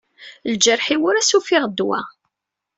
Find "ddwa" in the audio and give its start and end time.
1.69-1.99